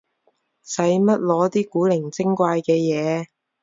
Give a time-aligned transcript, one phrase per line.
[0.63, 3.27] 使乜攞啲古靈精怪嘅嘢